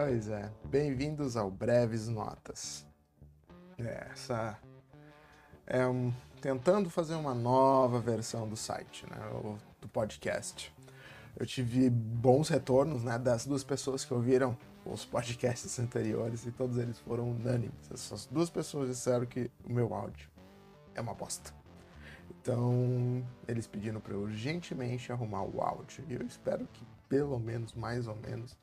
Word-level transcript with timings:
Pois 0.00 0.28
é, 0.28 0.48
bem-vindos 0.64 1.36
ao 1.36 1.50
Breves 1.50 2.06
Notas. 2.06 2.86
É, 3.76 4.06
essa 4.12 4.56
é 5.66 5.84
um, 5.88 6.14
tentando 6.40 6.88
fazer 6.88 7.16
uma 7.16 7.34
nova 7.34 7.98
versão 7.98 8.48
do 8.48 8.54
site, 8.54 9.04
né, 9.10 9.16
do 9.80 9.88
podcast. 9.88 10.72
Eu 11.36 11.44
tive 11.44 11.90
bons 11.90 12.48
retornos, 12.48 13.02
né, 13.02 13.18
das 13.18 13.44
duas 13.44 13.64
pessoas 13.64 14.04
que 14.04 14.14
ouviram 14.14 14.56
os 14.86 15.04
podcasts 15.04 15.76
anteriores 15.80 16.46
e 16.46 16.52
todos 16.52 16.78
eles 16.78 17.00
foram 17.00 17.32
unânimes. 17.32 17.90
Essas 17.92 18.24
duas 18.26 18.48
pessoas 18.48 18.88
disseram 18.88 19.26
que 19.26 19.50
o 19.68 19.72
meu 19.72 19.92
áudio 19.92 20.30
é 20.94 21.00
uma 21.00 21.12
bosta. 21.12 21.52
Então, 22.40 23.26
eles 23.48 23.66
pediram 23.66 23.98
para 23.98 24.14
eu 24.14 24.20
urgentemente 24.20 25.10
arrumar 25.10 25.42
o 25.42 25.60
áudio. 25.60 26.04
E 26.08 26.14
eu 26.14 26.22
espero 26.24 26.68
que 26.72 26.86
pelo 27.08 27.38
menos, 27.40 27.72
mais 27.74 28.06
ou 28.06 28.14
menos, 28.14 28.56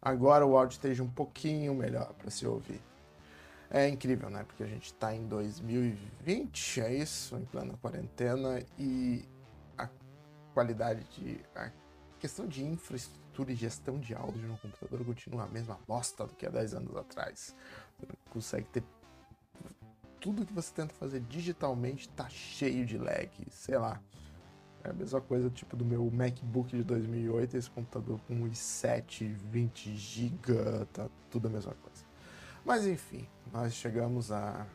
agora 0.00 0.46
o 0.46 0.56
áudio 0.56 0.74
esteja 0.74 1.02
um 1.02 1.10
pouquinho 1.10 1.74
melhor 1.74 2.12
para 2.14 2.30
se 2.30 2.46
ouvir. 2.46 2.80
É 3.70 3.88
incrível, 3.88 4.28
né? 4.28 4.42
Porque 4.42 4.64
a 4.64 4.66
gente 4.66 4.86
está 4.86 5.14
em 5.14 5.26
2020, 5.28 6.80
é 6.80 6.92
isso, 6.92 7.36
em 7.36 7.44
plena 7.44 7.76
quarentena, 7.80 8.60
e 8.76 9.24
a 9.78 9.88
qualidade 10.52 11.04
de. 11.16 11.40
a 11.54 11.70
questão 12.18 12.48
de 12.48 12.64
infraestrutura 12.64 13.52
e 13.52 13.54
gestão 13.54 13.98
de 14.00 14.12
áudio 14.12 14.42
no 14.42 14.58
computador 14.58 15.04
continua 15.04 15.44
a 15.44 15.46
mesma 15.46 15.78
bosta 15.86 16.26
do 16.26 16.34
que 16.34 16.46
há 16.46 16.50
10 16.50 16.74
anos 16.74 16.96
atrás. 16.96 17.54
Você 17.96 18.06
não 18.06 18.16
consegue 18.30 18.68
ter. 18.68 18.82
Tudo 20.20 20.44
que 20.44 20.52
você 20.52 20.74
tenta 20.74 20.92
fazer 20.94 21.20
digitalmente 21.20 22.08
tá 22.08 22.28
cheio 22.28 22.84
de 22.84 22.98
lag, 22.98 23.30
sei 23.50 23.78
lá. 23.78 24.02
É 24.82 24.90
a 24.90 24.92
mesma 24.92 25.20
coisa 25.20 25.50
tipo 25.50 25.76
do 25.76 25.84
meu 25.84 26.10
MacBook 26.10 26.74
de 26.74 26.82
2008, 26.82 27.56
esse 27.56 27.70
computador 27.70 28.18
com 28.26 28.34
i7, 28.48 29.28
20 29.28 29.94
GB, 29.94 30.86
tá 30.92 31.08
tudo 31.30 31.48
a 31.48 31.50
mesma 31.50 31.74
coisa. 31.74 32.04
Mas 32.64 32.86
enfim, 32.86 33.26
nós 33.52 33.74
chegamos 33.74 34.32
a. 34.32 34.66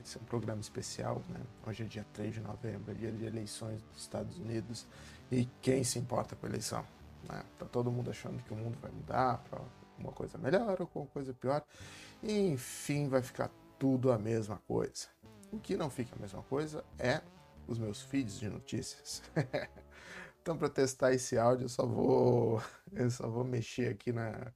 Esse 0.00 0.18
é 0.18 0.20
um 0.20 0.24
programa 0.24 0.60
especial, 0.60 1.22
né? 1.28 1.40
Hoje 1.66 1.84
é 1.84 1.86
dia 1.86 2.06
3 2.12 2.34
de 2.34 2.40
novembro, 2.40 2.90
é 2.90 2.94
dia 2.94 3.12
de 3.12 3.24
eleições 3.24 3.80
dos 3.82 4.02
Estados 4.02 4.36
Unidos. 4.38 4.86
E 5.30 5.48
quem 5.60 5.84
se 5.84 5.98
importa 5.98 6.34
com 6.34 6.46
a 6.46 6.48
eleição? 6.48 6.84
Né? 7.28 7.42
Tá 7.58 7.66
todo 7.66 7.90
mundo 7.90 8.10
achando 8.10 8.42
que 8.42 8.52
o 8.52 8.56
mundo 8.56 8.76
vai 8.80 8.90
mudar 8.90 9.38
para 9.48 9.60
uma 9.98 10.12
coisa 10.12 10.36
melhor 10.38 10.76
ou 10.80 10.86
com 10.86 11.00
uma 11.00 11.08
coisa 11.08 11.32
pior. 11.32 11.64
E, 12.22 12.48
enfim, 12.50 13.08
vai 13.08 13.22
ficar 13.22 13.50
tudo 13.78 14.10
a 14.12 14.18
mesma 14.18 14.60
coisa. 14.66 15.06
O 15.52 15.58
que 15.58 15.76
não 15.76 15.88
fica 15.88 16.14
a 16.16 16.18
mesma 16.18 16.42
coisa 16.42 16.84
é 16.98 17.20
os 17.66 17.78
meus 17.78 18.02
feeds 18.02 18.38
de 18.38 18.48
notícias. 18.48 19.22
então, 20.40 20.56
para 20.56 20.68
testar 20.68 21.12
esse 21.12 21.38
áudio, 21.38 21.64
eu 21.64 21.68
só 21.68 21.86
vou, 21.86 22.62
eu 22.92 23.10
só 23.10 23.28
vou 23.28 23.44
mexer 23.44 23.90
aqui 23.90 24.12
na, 24.12 24.52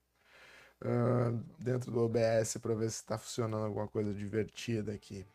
uh, 0.82 1.32
dentro 1.58 1.90
do 1.90 2.00
OBS 2.00 2.58
para 2.60 2.74
ver 2.74 2.90
se 2.90 3.02
está 3.02 3.18
funcionando 3.18 3.64
alguma 3.64 3.88
coisa 3.88 4.12
divertida 4.12 4.92
aqui. 4.92 5.26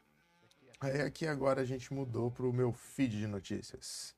Aí 0.80 1.02
aqui 1.02 1.28
agora 1.28 1.62
a 1.62 1.66
gente 1.66 1.94
mudou 1.94 2.32
para 2.32 2.46
o 2.46 2.54
meu 2.54 2.74
feed 2.74 3.20
de 3.20 3.28
notícias. 3.28 4.16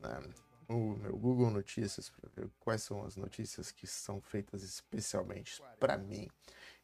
Né? 0.00 0.20
O 0.68 0.96
meu 0.96 1.16
Google 1.16 1.50
Notícias 1.50 2.10
para 2.10 2.28
ver 2.34 2.50
quais 2.58 2.82
são 2.82 3.04
as 3.04 3.16
notícias 3.16 3.70
que 3.70 3.86
são 3.86 4.20
feitas 4.20 4.62
especialmente 4.62 5.62
para 5.78 5.96
mim. 5.96 6.28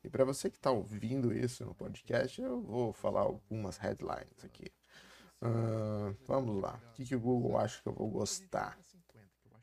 E 0.05 0.09
para 0.09 0.25
você 0.25 0.49
que 0.49 0.57
está 0.57 0.71
ouvindo 0.71 1.33
isso 1.33 1.65
no 1.65 1.75
podcast, 1.75 2.41
eu 2.41 2.61
vou 2.61 2.93
falar 2.93 3.23
algumas 3.23 3.77
headlines 3.79 4.45
aqui. 4.45 4.71
Uh, 5.41 6.17
vamos 6.27 6.61
lá. 6.61 6.81
O 6.91 6.93
que, 6.95 7.05
que 7.05 7.15
o 7.15 7.21
Google 7.21 7.59
acha 7.59 7.81
que 7.81 7.89
eu 7.89 7.93
vou 7.93 8.09
gostar? 8.09 8.79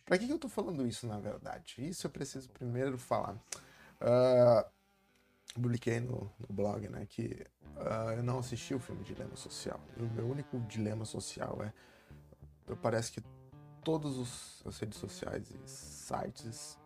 Para 0.06 0.18
que, 0.18 0.26
que 0.26 0.32
eu 0.32 0.36
estou 0.36 0.50
falando 0.50 0.86
isso, 0.86 1.08
na 1.08 1.20
verdade? 1.20 1.76
Isso 1.80 2.06
eu 2.06 2.12
preciso 2.12 2.50
primeiro 2.50 2.98
falar. 2.98 3.36
Uh, 4.02 4.70
publiquei 5.54 6.00
no, 6.00 6.32
no, 6.40 6.56
blog 6.56 6.88
né, 6.90 7.06
que 7.08 7.46
uh, 7.76 8.12
eu 8.16 8.24
não 8.24 8.40
assisti 8.40 8.76
o 8.76 8.80
filme 8.80 9.04
Dilema 9.04 9.36
Social. 9.36 9.80
E 9.98 10.04
o 10.04 10.10
meu 10.10 10.30
único 10.30 10.60
dilema 10.62 11.06
social 11.06 11.62
é. 11.64 11.74
Parece 12.82 13.12
que 13.12 13.22
todas 13.84 14.64
as 14.66 14.80
redes 14.80 14.98
sociais 14.98 15.52
e 15.52 15.70
sites 15.70 16.80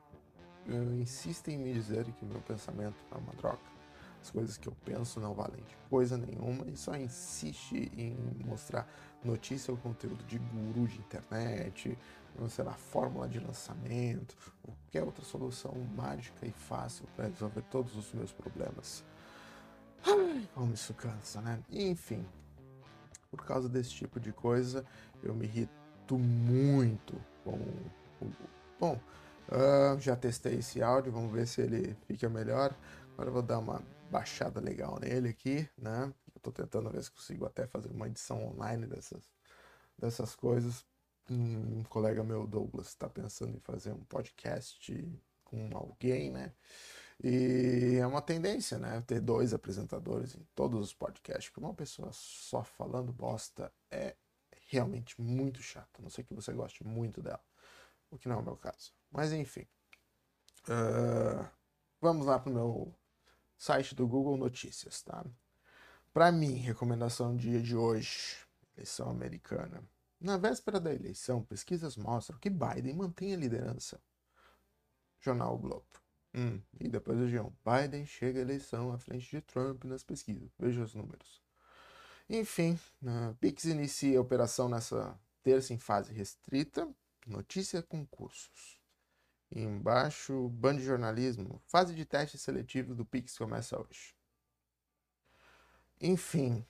insistem 1.01 1.55
em 1.55 1.57
me 1.57 1.73
dizer 1.73 2.03
que 2.11 2.25
o 2.25 2.27
meu 2.27 2.41
pensamento 2.41 2.97
é 3.11 3.15
uma 3.15 3.33
droga. 3.33 3.68
As 4.21 4.29
coisas 4.29 4.57
que 4.57 4.67
eu 4.67 4.75
penso 4.83 5.19
não 5.19 5.33
valem 5.33 5.63
de 5.63 5.77
coisa 5.89 6.17
nenhuma 6.17 6.65
e 6.67 6.75
só 6.75 6.95
insiste 6.95 7.91
em 7.95 8.15
mostrar 8.45 8.87
notícia 9.23 9.71
ou 9.71 9.77
conteúdo 9.77 10.23
de 10.25 10.37
guru 10.37 10.87
de 10.87 10.97
internet, 10.99 11.97
sei 12.49 12.63
lá, 12.63 12.73
fórmula 12.73 13.27
de 13.27 13.39
lançamento, 13.39 14.35
ou 14.63 14.73
qualquer 14.73 15.03
outra 15.03 15.23
solução 15.23 15.73
mágica 15.95 16.45
e 16.45 16.51
fácil 16.51 17.05
para 17.15 17.27
resolver 17.27 17.61
todos 17.63 17.95
os 17.95 18.13
meus 18.13 18.31
problemas. 18.31 19.03
Ai, 20.05 20.47
como 20.53 20.73
isso 20.73 20.93
cansa, 20.93 21.41
né? 21.41 21.59
Enfim, 21.69 22.25
por 23.29 23.45
causa 23.45 23.67
desse 23.67 23.91
tipo 23.91 24.19
de 24.19 24.31
coisa, 24.31 24.85
eu 25.21 25.33
me 25.33 25.45
irrito 25.45 26.17
muito 26.17 27.15
com 27.43 27.57
o. 28.21 28.31
Bom, 28.79 28.99
uh, 29.49 29.99
já 29.99 30.15
testei 30.15 30.59
esse 30.59 30.81
áudio, 30.81 31.11
vamos 31.11 31.31
ver 31.31 31.45
se 31.45 31.61
ele 31.61 31.95
fica 32.07 32.29
melhor. 32.29 32.73
Agora 33.13 33.29
eu 33.29 33.33
vou 33.33 33.41
dar 33.41 33.59
uma 33.59 33.81
baixada 34.09 34.59
legal 34.59 34.99
nele 34.99 35.29
aqui, 35.29 35.69
né? 35.77 36.13
Eu 36.33 36.41
tô 36.41 36.51
tentando 36.51 36.89
ver 36.89 37.03
se 37.03 37.11
consigo 37.11 37.45
até 37.45 37.67
fazer 37.67 37.89
uma 37.89 38.07
edição 38.07 38.43
online 38.47 38.87
dessas, 38.87 39.23
dessas 39.97 40.35
coisas 40.35 40.85
um 41.31 41.83
colega 41.83 42.23
meu, 42.23 42.47
Douglas, 42.47 42.87
está 42.87 43.07
pensando 43.09 43.55
em 43.55 43.59
fazer 43.59 43.91
um 43.91 44.03
podcast 44.05 45.21
com 45.43 45.69
alguém, 45.75 46.31
né? 46.31 46.53
E 47.23 47.97
é 47.99 48.07
uma 48.07 48.21
tendência, 48.21 48.77
né? 48.77 49.03
Ter 49.05 49.19
dois 49.19 49.53
apresentadores 49.53 50.35
em 50.35 50.47
todos 50.55 50.79
os 50.79 50.93
podcasts, 50.93 51.49
porque 51.49 51.65
uma 51.65 51.73
pessoa 51.73 52.09
só 52.11 52.63
falando 52.63 53.11
bosta 53.11 53.71
é 53.91 54.15
realmente 54.67 55.19
muito 55.19 55.61
chato. 55.61 55.99
A 55.99 56.01
não 56.01 56.09
sei 56.09 56.23
que 56.23 56.33
você 56.33 56.53
goste 56.53 56.83
muito 56.83 57.21
dela, 57.21 57.43
o 58.09 58.17
que 58.17 58.27
não 58.27 58.37
é 58.37 58.39
o 58.39 58.43
meu 58.43 58.55
caso. 58.55 58.93
Mas 59.11 59.33
enfim. 59.33 59.67
Uh, 60.67 61.45
vamos 61.99 62.25
lá 62.25 62.39
para 62.39 62.49
o 62.49 62.53
meu 62.53 62.95
site 63.59 63.93
do 63.93 64.07
Google 64.07 64.37
Notícias, 64.37 65.01
tá? 65.01 65.25
Para 66.13 66.31
mim, 66.31 66.55
recomendação 66.55 67.35
do 67.35 67.41
dia 67.41 67.61
de 67.61 67.75
hoje, 67.75 68.37
eleição 68.75 69.09
americana. 69.09 69.83
Na 70.19 70.37
véspera 70.37 70.79
da 70.79 70.93
eleição, 70.93 71.43
pesquisas 71.43 71.97
mostram 71.97 72.39
que 72.39 72.49
Biden 72.49 72.95
mantém 72.95 73.33
a 73.33 73.37
liderança. 73.37 74.01
Jornal 75.19 75.55
o 75.55 75.57
Globo. 75.57 75.85
Hum, 76.33 76.61
e 76.79 76.87
depois 76.87 77.17
do 77.17 77.25
G1. 77.25 77.51
Biden 77.65 78.05
chega 78.05 78.39
à 78.39 78.41
eleição 78.41 78.93
à 78.93 78.97
frente 78.97 79.29
de 79.29 79.41
Trump 79.41 79.83
nas 79.83 80.03
pesquisas. 80.03 80.49
Veja 80.57 80.81
os 80.81 80.95
números. 80.95 81.41
Enfim, 82.29 82.79
a 83.05 83.33
Pix 83.39 83.65
inicia 83.65 84.19
a 84.19 84.21
operação 84.21 84.69
nessa 84.69 85.19
terça 85.43 85.73
em 85.73 85.77
fase 85.77 86.13
restrita. 86.13 86.87
Notícia 87.27 87.81
concursos. 87.81 88.78
Embaixo, 89.51 90.49
Band 90.49 90.77
de 90.77 90.83
Jornalismo. 90.83 91.61
Fase 91.67 91.93
de 91.93 92.05
teste 92.05 92.37
seletivo 92.37 92.95
do 92.95 93.05
Pix 93.05 93.37
começa 93.37 93.79
hoje. 93.79 94.15
Enfim, 96.01 96.65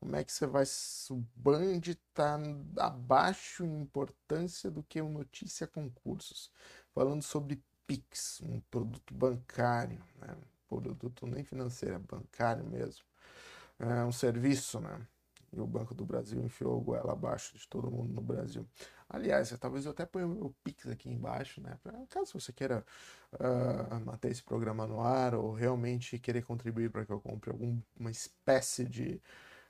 como 0.00 0.16
é 0.16 0.24
que 0.24 0.32
você 0.32 0.46
vai. 0.46 0.64
O 1.10 1.24
Band 1.36 1.80
está 1.86 2.38
abaixo 2.78 3.64
em 3.64 3.82
importância 3.82 4.70
do 4.70 4.82
que 4.82 5.00
o 5.00 5.08
Notícia 5.08 5.66
Concursos. 5.66 6.50
Falando 6.94 7.22
sobre 7.22 7.62
Pix, 7.86 8.40
um 8.42 8.60
produto 8.60 9.14
bancário, 9.14 10.02
né? 10.18 10.36
produto 10.68 11.26
nem 11.26 11.44
financeiro, 11.44 11.96
é 11.96 11.98
bancário 11.98 12.64
mesmo. 12.64 13.04
É 13.78 14.04
um 14.04 14.12
serviço, 14.12 14.80
né? 14.80 15.06
E 15.52 15.60
o 15.60 15.66
Banco 15.66 15.94
do 15.94 16.04
Brasil 16.04 16.42
enfiou 16.42 16.80
goela 16.80 17.12
abaixo 17.12 17.56
de 17.58 17.68
todo 17.68 17.90
mundo 17.90 18.12
no 18.12 18.22
Brasil. 18.22 18.66
Aliás, 19.08 19.50
talvez 19.60 19.84
eu 19.84 19.90
até 19.90 20.06
ponha 20.06 20.26
o 20.26 20.28
meu 20.30 20.54
Pix 20.64 20.86
aqui 20.86 21.10
embaixo, 21.10 21.60
né? 21.60 21.78
Pra, 21.82 21.92
caso 22.08 22.32
você 22.32 22.52
queira 22.52 22.84
uh, 23.34 24.00
manter 24.00 24.30
esse 24.30 24.42
programa 24.42 24.86
no 24.86 25.00
ar 25.00 25.34
ou 25.34 25.52
realmente 25.52 26.18
querer 26.18 26.42
contribuir 26.42 26.90
para 26.90 27.04
que 27.04 27.12
eu 27.12 27.20
compre 27.20 27.50
alguma 27.50 28.10
espécie 28.10 28.86
de 28.86 29.20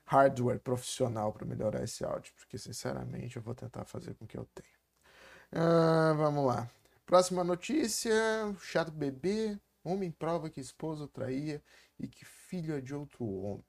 hardware 0.05 0.59
profissional 0.59 1.33
para 1.33 1.45
melhorar 1.45 1.83
esse 1.83 2.03
áudio, 2.05 2.33
porque 2.37 2.57
sinceramente 2.57 3.35
eu 3.35 3.41
vou 3.41 3.55
tentar 3.55 3.85
fazer 3.85 4.13
com 4.15 4.25
que 4.25 4.37
eu 4.37 4.47
tenha. 4.53 4.69
Ah, 5.51 6.13
vamos 6.15 6.45
lá. 6.45 6.69
Próxima 7.05 7.43
notícia: 7.43 8.11
chato 8.61 8.91
bebê. 8.91 9.59
Homem 9.83 10.09
prova 10.09 10.49
que 10.49 10.61
esposa 10.61 11.09
traía 11.09 11.61
e 11.99 12.07
que 12.07 12.23
filho 12.23 12.73
é 12.73 12.79
de 12.79 12.95
outro 12.95 13.25
homem. 13.25 13.65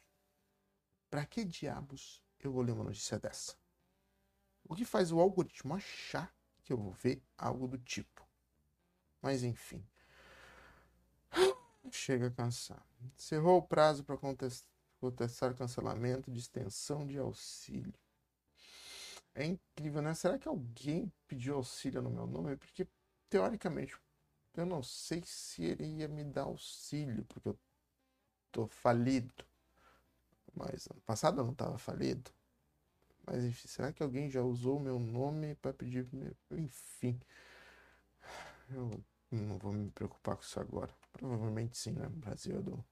Para 1.14 1.24
que 1.26 1.44
diabos 1.44 2.20
eu 2.40 2.50
vou 2.50 2.60
ler 2.60 2.72
uma 2.72 2.82
notícia 2.82 3.16
dessa? 3.20 3.54
O 4.64 4.74
que 4.74 4.84
faz 4.84 5.12
o 5.12 5.20
algoritmo 5.20 5.72
achar 5.72 6.34
que 6.64 6.72
eu 6.72 6.76
vou 6.76 6.90
ver 6.90 7.22
algo 7.38 7.68
do 7.68 7.78
tipo? 7.78 8.28
Mas 9.22 9.44
enfim. 9.44 9.86
Chega 11.92 12.26
a 12.26 12.30
cansar. 12.32 12.84
Encerrou 13.16 13.58
o 13.58 13.62
prazo 13.62 14.02
para 14.02 14.18
contestar 14.98 15.54
cancelamento 15.54 16.32
de 16.32 16.40
extensão 16.40 17.06
de 17.06 17.16
auxílio. 17.16 17.94
É 19.36 19.44
incrível, 19.44 20.02
né? 20.02 20.14
Será 20.14 20.36
que 20.36 20.48
alguém 20.48 21.12
pediu 21.28 21.54
auxílio 21.54 22.02
no 22.02 22.10
meu 22.10 22.26
nome? 22.26 22.56
Porque, 22.56 22.88
teoricamente, 23.28 23.96
eu 24.56 24.66
não 24.66 24.82
sei 24.82 25.22
se 25.24 25.62
ele 25.62 25.86
ia 25.86 26.08
me 26.08 26.24
dar 26.24 26.42
auxílio, 26.42 27.24
porque 27.26 27.50
eu 27.50 27.58
tô 28.50 28.66
falido. 28.66 29.46
Mas 30.54 30.86
ano 30.90 31.00
passado 31.02 31.40
eu 31.40 31.44
não 31.44 31.52
estava 31.52 31.78
falido. 31.78 32.30
Mas 33.26 33.44
enfim, 33.44 33.68
será 33.68 33.92
que 33.92 34.02
alguém 34.02 34.30
já 34.30 34.42
usou 34.42 34.76
o 34.76 34.80
meu 34.80 34.98
nome 34.98 35.54
para 35.56 35.72
pedir. 35.72 36.06
Enfim. 36.50 37.18
Eu 38.70 38.90
não 39.30 39.58
vou 39.58 39.72
me 39.72 39.90
preocupar 39.90 40.36
com 40.36 40.42
isso 40.42 40.60
agora. 40.60 40.92
Provavelmente 41.12 41.76
sim, 41.76 41.92
né? 41.92 42.08
Brasil 42.08 42.58
é 42.58 42.62
do. 42.62 42.84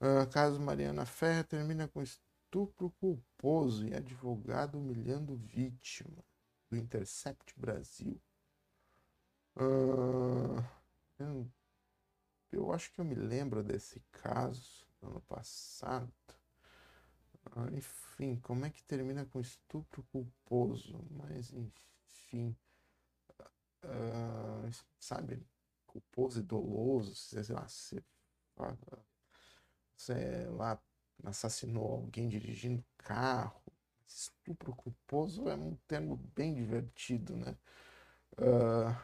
Uh, 0.00 0.28
caso 0.32 0.60
Mariana 0.60 1.06
Ferra 1.06 1.44
termina 1.44 1.86
com 1.88 2.02
estupro 2.02 2.90
culposo 3.00 3.86
e 3.86 3.94
advogado 3.94 4.78
humilhando 4.78 5.36
vítima 5.36 6.24
do 6.68 6.76
Intercept 6.76 7.54
Brasil. 7.56 8.20
Uh, 9.56 10.62
eu, 11.18 11.50
eu 12.50 12.72
acho 12.72 12.92
que 12.92 13.00
eu 13.00 13.04
me 13.04 13.14
lembro 13.14 13.62
desse 13.62 14.00
caso 14.10 14.86
ano 15.02 15.20
passado. 15.22 16.12
Ah, 17.54 17.68
enfim, 17.72 18.36
como 18.36 18.64
é 18.64 18.70
que 18.70 18.82
termina 18.84 19.26
com 19.26 19.40
estupro 19.40 20.02
culposo? 20.04 21.04
Mas, 21.10 21.52
enfim. 21.52 22.56
Uh, 23.84 24.70
sabe? 24.98 25.44
Culposo 25.86 26.40
e 26.40 26.42
doloso, 26.42 27.14
sei 27.14 27.42
lá, 27.54 27.68
você, 27.68 28.02
sei 29.96 30.46
lá, 30.50 30.80
assassinou 31.24 31.92
alguém 31.92 32.28
dirigindo 32.28 32.84
carro. 32.96 33.62
Estupro 34.06 34.74
culposo 34.74 35.48
é 35.48 35.54
um 35.54 35.76
termo 35.86 36.16
bem 36.34 36.54
divertido, 36.54 37.36
né? 37.36 37.56
Uh, 38.38 38.96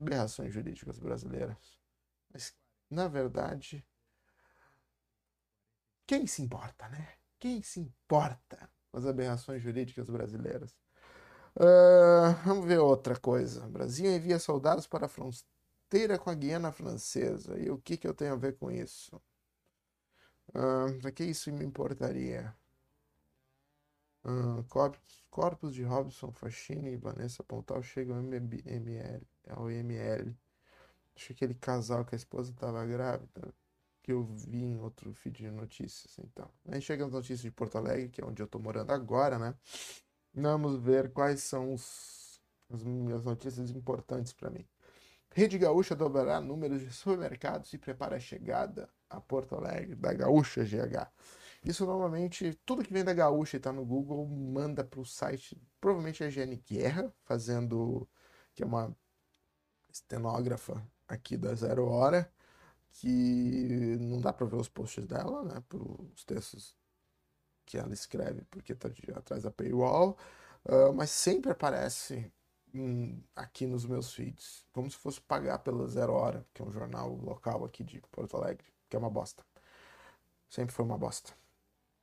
aberrações 0.00 0.52
jurídicas 0.52 0.98
brasileiras. 0.98 1.78
Mas, 2.32 2.54
na 2.90 3.08
verdade, 3.08 3.84
quem 6.06 6.26
se 6.26 6.42
importa, 6.42 6.88
né? 6.88 7.19
Quem 7.40 7.62
se 7.62 7.80
importa 7.80 8.70
com 8.90 8.98
as 8.98 9.06
aberrações 9.06 9.62
jurídicas 9.62 10.10
brasileiras? 10.10 10.76
Uh, 11.56 12.36
vamos 12.44 12.66
ver 12.66 12.78
outra 12.78 13.18
coisa. 13.18 13.66
O 13.66 13.70
Brasil 13.70 14.14
envia 14.14 14.38
soldados 14.38 14.86
para 14.86 15.06
a 15.06 15.08
fronteira 15.08 16.18
com 16.18 16.28
a 16.28 16.34
Guiana 16.34 16.70
Francesa. 16.70 17.58
E 17.58 17.70
o 17.70 17.78
que, 17.78 17.96
que 17.96 18.06
eu 18.06 18.12
tenho 18.12 18.34
a 18.34 18.36
ver 18.36 18.56
com 18.58 18.70
isso? 18.70 19.16
Uh, 20.50 20.98
para 21.00 21.10
que 21.10 21.24
isso 21.24 21.50
me 21.50 21.64
importaria? 21.64 22.54
Uh, 24.22 24.62
corpos, 24.68 25.24
corpos 25.30 25.74
de 25.74 25.82
Robson 25.82 26.30
Fachini 26.32 26.90
e 26.90 26.96
Vanessa 26.96 27.42
Pontal 27.42 27.82
chegam 27.82 28.16
ao 28.16 28.22
ML, 28.22 29.26
ao 29.48 29.70
ML. 29.70 30.36
Acho 31.16 31.28
que 31.28 31.32
aquele 31.32 31.54
casal 31.54 32.04
que 32.04 32.14
a 32.14 32.18
esposa 32.18 32.50
estava 32.52 32.84
grávida 32.84 33.54
que 34.02 34.12
eu 34.12 34.24
vi 34.24 34.62
em 34.62 34.80
outro 34.80 35.12
feed 35.12 35.38
de 35.38 35.50
notícias. 35.50 36.18
Então, 36.18 36.50
aí 36.68 36.80
chega 36.80 37.04
as 37.04 37.12
notícias 37.12 37.40
de 37.40 37.50
Porto 37.50 37.76
Alegre, 37.78 38.08
que 38.08 38.20
é 38.20 38.24
onde 38.24 38.42
eu 38.42 38.46
estou 38.46 38.60
morando 38.60 38.90
agora, 38.92 39.38
né? 39.38 39.54
Vamos 40.34 40.80
ver 40.80 41.12
quais 41.12 41.42
são 41.42 41.74
os, 41.74 42.40
as 42.70 42.82
minhas 42.82 43.24
notícias 43.24 43.70
importantes 43.70 44.32
para 44.32 44.50
mim. 44.50 44.66
Rede 45.32 45.58
Gaúcha 45.58 45.94
dobrará 45.94 46.40
números 46.40 46.80
de 46.80 46.92
supermercados 46.92 47.72
e 47.72 47.78
prepara 47.78 48.16
a 48.16 48.20
chegada 48.20 48.88
a 49.08 49.20
Porto 49.20 49.54
Alegre 49.54 49.94
da 49.94 50.12
Gaúcha 50.12 50.64
GH. 50.64 51.08
Isso 51.64 51.84
normalmente, 51.84 52.58
tudo 52.64 52.82
que 52.82 52.92
vem 52.92 53.04
da 53.04 53.12
Gaúcha 53.12 53.56
e 53.56 53.58
está 53.58 53.72
no 53.72 53.84
Google, 53.84 54.26
manda 54.26 54.82
para 54.82 55.00
o 55.00 55.04
site, 55.04 55.60
provavelmente 55.80 56.24
a 56.24 56.30
Jenny 56.30 56.56
Guerra, 56.56 57.12
fazendo, 57.22 58.08
que 58.54 58.62
é 58.62 58.66
uma 58.66 58.96
estenógrafa 59.92 60.82
aqui 61.06 61.36
da 61.36 61.54
Zero 61.54 61.86
Hora, 61.86 62.32
que 62.92 63.96
não 64.00 64.20
dá 64.20 64.32
para 64.32 64.46
ver 64.46 64.56
os 64.56 64.68
posts 64.68 65.06
dela, 65.06 65.44
né, 65.44 65.62
os 66.14 66.24
textos 66.24 66.76
que 67.64 67.78
ela 67.78 67.92
escreve, 67.92 68.42
porque 68.50 68.72
está 68.72 68.90
atrás 69.16 69.44
da 69.44 69.50
paywall, 69.50 70.16
uh, 70.64 70.92
mas 70.92 71.10
sempre 71.10 71.52
aparece 71.52 72.30
aqui 73.34 73.66
nos 73.66 73.84
meus 73.84 74.12
feeds, 74.12 74.64
como 74.72 74.90
se 74.90 74.96
fosse 74.96 75.20
pagar 75.20 75.58
pela 75.60 75.86
Zero 75.88 76.12
Hora, 76.12 76.44
que 76.52 76.62
é 76.62 76.64
um 76.64 76.72
jornal 76.72 77.08
local 77.16 77.64
aqui 77.64 77.82
de 77.84 78.00
Porto 78.12 78.36
Alegre, 78.36 78.66
que 78.88 78.96
é 78.96 78.98
uma 78.98 79.10
bosta. 79.10 79.44
Sempre 80.48 80.74
foi 80.74 80.84
uma 80.84 80.98
bosta. 80.98 81.32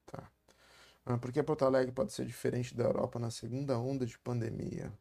Tá. 0.06 0.30
Uh, 1.06 1.18
por 1.18 1.32
que 1.32 1.44
Porto 1.44 1.66
Alegre 1.66 1.92
pode 1.92 2.14
ser 2.14 2.26
diferente 2.26 2.76
da 2.76 2.86
Europa 2.86 3.20
na 3.20 3.30
segunda 3.30 3.78
onda 3.78 4.06
de 4.06 4.18
pandemia? 4.20 4.92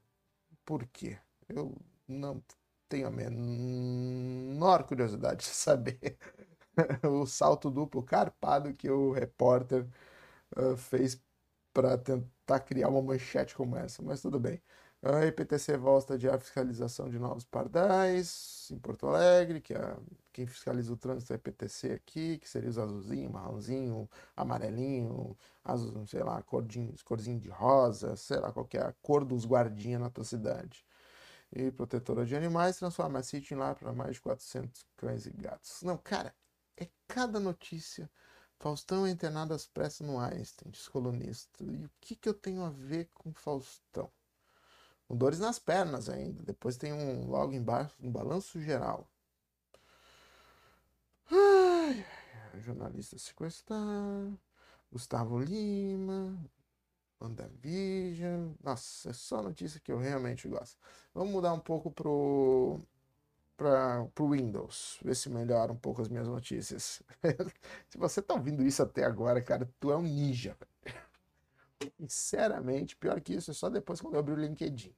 Por 0.64 0.84
quê? 0.86 1.18
Eu 1.48 1.76
não 2.08 2.42
tenho 2.88 3.06
a 3.08 3.10
menor 3.10 4.84
curiosidade 4.84 5.44
de 5.44 5.46
saber 5.46 6.18
o 7.04 7.26
salto 7.26 7.70
duplo 7.70 8.02
carpado 8.02 8.72
que 8.74 8.90
o 8.90 9.12
repórter 9.12 9.86
uh, 10.56 10.76
fez 10.76 11.20
para 11.72 11.98
tentar 11.98 12.60
criar 12.60 12.88
uma 12.88 13.02
manchete 13.02 13.54
como 13.54 13.76
essa, 13.76 14.02
mas 14.02 14.22
tudo 14.22 14.40
bem. 14.40 14.62
A 15.02 15.26
IPTC 15.26 15.76
volta 15.76 16.18
de 16.18 16.28
fiscalização 16.38 17.08
de 17.08 17.18
novos 17.18 17.44
pardais 17.44 18.68
em 18.72 18.78
Porto 18.78 19.06
Alegre, 19.06 19.60
que 19.60 19.74
é 19.74 19.96
quem 20.32 20.46
fiscaliza 20.46 20.92
o 20.92 20.96
trânsito 20.96 21.32
é 21.32 21.36
a 21.36 21.38
IPTC 21.38 21.92
aqui, 21.92 22.38
que 22.38 22.48
seria 22.48 22.70
os 22.70 22.78
azulzinho, 22.78 23.30
marronzinho, 23.30 24.10
amarelinho, 24.36 25.36
azul, 25.64 26.06
sei 26.06 26.22
lá, 26.22 26.42
cordinho, 26.42 26.94
corzinho 27.04 27.38
de 27.38 27.48
rosa, 27.48 28.16
sei 28.16 28.38
lá 28.38 28.52
qual 28.52 28.68
é 28.74 28.78
a 28.78 28.92
cor 29.02 29.24
dos 29.24 29.46
guardinhas 29.46 30.00
na 30.00 30.10
tua 30.10 30.24
cidade 30.24 30.85
e 31.56 31.70
protetora 31.70 32.26
de 32.26 32.36
animais, 32.36 32.76
transforma 32.76 33.18
a 33.18 33.22
City 33.22 33.54
lá 33.54 33.74
para 33.74 33.92
mais 33.92 34.16
de 34.16 34.20
400 34.20 34.86
cães 34.96 35.26
e 35.26 35.30
gatos. 35.30 35.82
Não, 35.82 35.96
cara, 35.96 36.34
é 36.76 36.88
cada 37.08 37.40
notícia. 37.40 38.10
Faustão 38.58 39.06
é 39.06 39.10
internado 39.10 39.54
às 39.54 39.66
pressas 39.66 40.06
no 40.06 40.18
Einstein, 40.18 40.70
diz 40.70 40.86
colunista. 40.88 41.64
E 41.64 41.84
o 41.84 41.90
que, 42.00 42.14
que 42.14 42.28
eu 42.28 42.34
tenho 42.34 42.62
a 42.62 42.70
ver 42.70 43.08
com 43.14 43.32
Faustão? 43.32 44.10
Com 45.08 45.16
dores 45.16 45.38
nas 45.38 45.58
pernas 45.58 46.08
ainda. 46.08 46.42
Depois 46.42 46.76
tem 46.76 46.92
um 46.92 47.26
logo 47.28 47.52
embaixo, 47.52 47.94
um 48.00 48.10
balanço 48.10 48.60
geral. 48.60 49.10
Ai, 51.30 52.04
jornalista 52.60 53.18
sequestrado. 53.18 54.38
Gustavo 54.90 55.38
Lima, 55.38 56.38
WandaVision. 57.20 58.52
Nossa, 58.62 59.10
é 59.10 59.12
só 59.12 59.42
notícia 59.42 59.80
que 59.80 59.92
eu 59.92 59.98
realmente 59.98 60.48
gosto. 60.48 60.78
Vamos 61.14 61.32
mudar 61.32 61.52
um 61.52 61.60
pouco 61.60 61.90
pro 61.90 62.80
para 63.56 64.06
o 64.20 64.30
Windows, 64.30 64.98
ver 65.02 65.16
se 65.16 65.30
melhora 65.30 65.72
um 65.72 65.76
pouco 65.76 66.02
as 66.02 66.08
minhas 66.08 66.28
notícias. 66.28 67.02
se 67.88 67.96
você 67.96 68.20
tá 68.20 68.34
ouvindo 68.34 68.62
isso 68.62 68.82
até 68.82 69.04
agora, 69.04 69.40
cara, 69.40 69.68
tu 69.80 69.90
é 69.90 69.96
um 69.96 70.02
ninja. 70.02 70.56
Sinceramente, 71.98 72.96
pior 72.96 73.20
que 73.20 73.34
isso 73.34 73.50
é 73.50 73.54
só 73.54 73.70
depois 73.70 74.00
quando 74.00 74.14
eu 74.14 74.20
abrir 74.20 74.34
o 74.34 74.40
LinkedIn. 74.40 74.94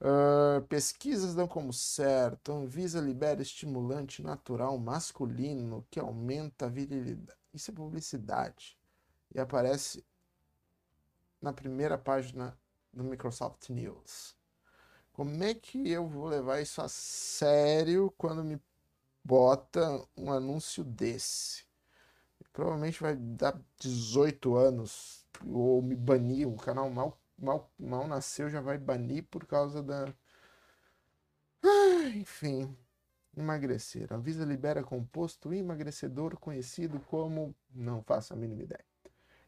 Uh, 0.00 0.62
pesquisas 0.66 1.34
dão 1.34 1.46
como 1.46 1.72
certo. 1.72 2.52
Anvisa 2.52 3.00
libera 3.00 3.42
estimulante 3.42 4.22
natural 4.22 4.78
masculino 4.78 5.86
que 5.90 6.00
aumenta 6.00 6.66
a 6.66 6.68
virilidade. 6.68 7.38
Isso 7.52 7.70
é 7.70 7.74
publicidade. 7.74 8.78
E 9.34 9.40
aparece 9.40 10.04
na 11.40 11.52
primeira 11.52 11.98
página 11.98 12.56
do 12.92 13.04
Microsoft 13.04 13.68
News. 13.70 14.36
Como 15.12 15.42
é 15.42 15.54
que 15.54 15.90
eu 15.90 16.06
vou 16.06 16.26
levar 16.26 16.60
isso 16.60 16.82
a 16.82 16.88
sério 16.88 18.12
quando 18.18 18.44
me 18.44 18.60
bota 19.24 19.80
um 20.16 20.30
anúncio 20.30 20.84
desse? 20.84 21.64
Provavelmente 22.52 23.00
vai 23.00 23.16
dar 23.16 23.60
18 23.78 24.56
anos 24.56 25.26
ou 25.46 25.82
me 25.82 25.94
banir. 25.94 26.48
O 26.48 26.56
canal 26.56 26.88
mal, 26.90 27.18
mal, 27.38 27.70
mal 27.78 28.06
nasceu 28.08 28.50
já 28.50 28.60
vai 28.60 28.78
banir 28.78 29.24
por 29.24 29.46
causa 29.46 29.82
da. 29.82 30.12
Ah, 31.62 32.08
enfim, 32.14 32.76
emagrecer. 33.36 34.12
A 34.12 34.16
Visa 34.16 34.44
libera 34.44 34.82
composto 34.82 35.52
emagrecedor 35.52 36.36
conhecido 36.38 37.00
como. 37.00 37.54
Não 37.74 38.02
faço 38.02 38.32
a 38.32 38.36
mínima 38.36 38.62
ideia. 38.62 38.84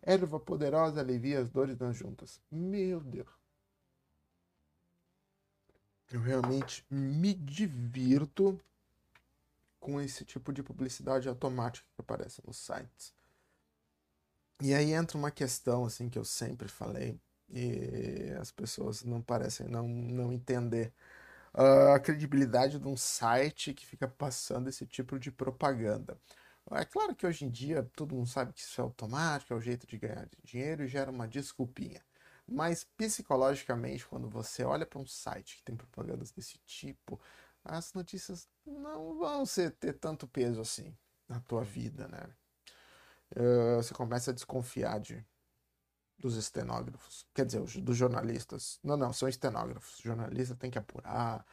Erva 0.03 0.39
poderosa 0.39 1.01
alivia 1.01 1.41
as 1.41 1.51
dores 1.51 1.79
nas 1.79 1.97
juntas. 1.97 2.41
Meu 2.51 3.01
Deus. 3.01 3.29
Eu 6.11 6.21
realmente 6.21 6.85
me 6.91 7.35
divirto 7.35 8.59
com 9.79 10.01
esse 10.01 10.25
tipo 10.25 10.53
de 10.53 10.63
publicidade 10.63 11.29
automática 11.29 11.87
que 11.95 12.01
aparece 12.01 12.43
nos 12.47 12.57
sites. 12.57 13.15
E 14.61 14.75
aí 14.75 14.93
entra 14.93 15.17
uma 15.17 15.31
questão 15.31 15.85
assim 15.85 16.09
que 16.09 16.19
eu 16.19 16.25
sempre 16.25 16.69
falei 16.69 17.21
e 17.49 18.35
as 18.41 18.51
pessoas 18.51 19.05
não 19.05 19.23
parecem 19.23 19.69
não, 19.69 19.87
não 19.87 20.33
entender 20.33 20.93
uh, 21.55 21.93
a 21.95 22.01
credibilidade 22.01 22.79
de 22.79 22.89
um 22.89 22.97
site 22.97 23.73
que 23.73 23.87
fica 23.87 24.09
passando 24.09 24.69
esse 24.69 24.87
tipo 24.87 25.19
de 25.19 25.31
propaganda. 25.31 26.19
É 26.73 26.85
claro 26.85 27.15
que 27.15 27.27
hoje 27.27 27.45
em 27.45 27.51
dia 27.51 27.83
todo 27.97 28.15
mundo 28.15 28.29
sabe 28.29 28.53
que 28.53 28.61
isso 28.61 28.81
é 28.81 28.85
automático, 28.85 29.53
é 29.53 29.57
o 29.57 29.61
jeito 29.61 29.87
de 29.87 29.97
ganhar 29.99 30.29
dinheiro 30.45 30.85
e 30.85 30.89
gera 30.89 31.11
uma 31.11 31.27
desculpinha. 31.27 32.03
Mas 32.47 32.85
psicologicamente, 32.85 34.07
quando 34.07 34.29
você 34.29 34.65
olha 34.65 34.87
para 34.87 34.99
um 34.99 35.07
site 35.07 35.57
que 35.57 35.63
tem 35.63 35.77
propagandas 35.77 36.31
desse 36.31 36.59
tipo, 36.67 37.21
as 37.65 37.93
notícias 37.93 38.49
não 38.67 39.19
vão 39.19 39.45
ser, 39.45 39.73
ter 39.73 39.95
tanto 39.95 40.27
peso 40.27 40.61
assim 40.61 40.97
na 41.29 41.41
tua 41.41 41.63
vida, 41.63 42.09
né? 42.09 42.29
Uh, 43.37 43.77
você 43.77 43.93
começa 43.93 44.31
a 44.31 44.35
desconfiar 44.35 44.99
de, 45.01 45.23
dos 46.19 46.37
estenógrafos, 46.37 47.27
quer 47.35 47.45
dizer, 47.45 47.61
dos 47.83 47.97
jornalistas. 47.97 48.81
Não, 48.83 48.97
não, 48.97 49.13
são 49.13 49.29
estenógrafos. 49.29 49.99
O 50.01 50.03
jornalista 50.03 50.55
tem 50.55 50.71
que 50.71 50.79
apurar, 50.79 51.45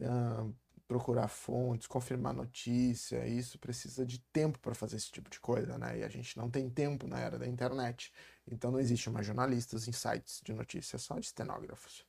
uh, 0.00 0.54
procurar 0.90 1.28
fontes, 1.28 1.86
confirmar 1.86 2.34
notícia. 2.34 3.24
Isso 3.24 3.60
precisa 3.60 4.04
de 4.04 4.18
tempo 4.32 4.58
para 4.58 4.74
fazer 4.74 4.96
esse 4.96 5.08
tipo 5.08 5.30
de 5.30 5.38
coisa, 5.38 5.78
né? 5.78 6.00
E 6.00 6.02
a 6.02 6.08
gente 6.08 6.36
não 6.36 6.50
tem 6.50 6.68
tempo 6.68 7.06
na 7.06 7.20
era 7.20 7.38
da 7.38 7.46
internet. 7.46 8.12
Então 8.50 8.72
não 8.72 8.80
existe 8.80 9.08
mais 9.08 9.24
jornalistas 9.24 9.86
em 9.86 9.92
sites 9.92 10.40
de 10.44 10.52
notícias, 10.52 11.02
só 11.02 11.14
de 11.14 11.26
estenógrafos. 11.26 12.04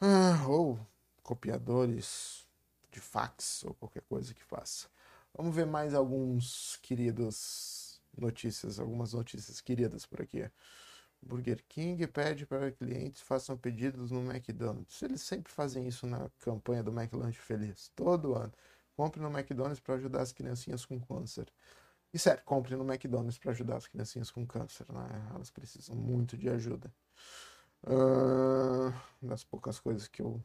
Ah, 0.00 0.46
ou 0.48 0.78
copiadores 1.22 2.46
de 2.90 2.98
fax 2.98 3.62
ou 3.64 3.74
qualquer 3.74 4.02
coisa 4.08 4.32
que 4.32 4.42
faça. 4.42 4.88
Vamos 5.34 5.54
ver 5.54 5.66
mais 5.66 5.92
alguns 5.92 6.78
queridos 6.80 8.00
notícias, 8.16 8.80
algumas 8.80 9.12
notícias 9.12 9.60
queridas 9.60 10.06
por 10.06 10.22
aqui. 10.22 10.50
Burger 11.26 11.62
King 11.68 12.06
pede 12.06 12.46
para 12.46 12.70
clientes 12.70 13.20
façam 13.22 13.56
pedidos 13.56 14.10
no 14.10 14.20
McDonald's. 14.30 15.02
Eles 15.02 15.22
sempre 15.22 15.52
fazem 15.52 15.86
isso 15.86 16.06
na 16.06 16.30
campanha 16.40 16.82
do 16.82 16.92
McLanche 16.92 17.38
Feliz, 17.40 17.90
todo 17.94 18.34
ano. 18.34 18.52
Compre 18.96 19.20
no 19.20 19.28
McDonald's 19.28 19.80
para 19.80 19.96
ajudar 19.96 20.22
as 20.22 20.32
criancinhas 20.32 20.84
com 20.86 20.98
câncer. 21.00 21.46
E 22.14 22.18
sério, 22.18 22.42
compre 22.44 22.74
no 22.76 22.84
McDonald's 22.84 23.38
para 23.38 23.50
ajudar 23.50 23.76
as 23.76 23.86
criancinhas 23.86 24.30
com 24.30 24.46
câncer, 24.46 24.86
né? 24.90 25.28
Elas 25.34 25.50
precisam 25.50 25.94
muito 25.96 26.36
de 26.36 26.48
ajuda. 26.48 26.92
Uh, 27.82 28.92
das 29.20 29.44
poucas 29.44 29.78
coisas 29.78 30.08
que 30.08 30.22
eu 30.22 30.42